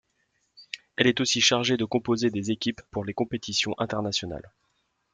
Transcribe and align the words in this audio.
Elle 0.95 1.05
est 1.05 1.19
aussi 1.21 1.41
chargée 1.41 1.77
de 1.77 1.85
composer 1.85 2.31
des 2.31 2.49
équipes 2.49 2.81
pour 2.89 3.05
les 3.05 3.13
compétitions 3.13 3.75
internationales. 3.77 4.51